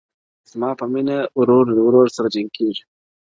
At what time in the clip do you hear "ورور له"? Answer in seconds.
1.39-1.81